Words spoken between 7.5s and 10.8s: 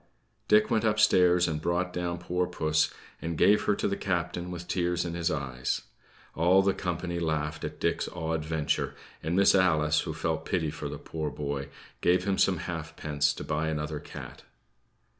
at Dick's odd venture; and Miss Alice, who felt pity